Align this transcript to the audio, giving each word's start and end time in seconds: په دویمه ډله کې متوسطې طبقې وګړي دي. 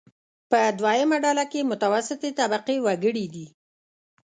په 0.49 0.59
دویمه 0.79 1.17
ډله 1.25 1.45
کې 1.51 1.67
متوسطې 1.71 2.29
طبقې 2.39 2.77
وګړي 2.85 3.25
دي. 3.33 3.47